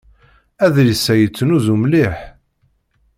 [0.65, 2.15] Adlis-a yettnuzu mliḥ.